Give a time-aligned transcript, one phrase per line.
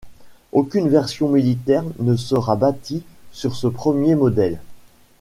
[0.51, 4.59] Aucune version militaire ne sera bâtie sur ce premier modèle.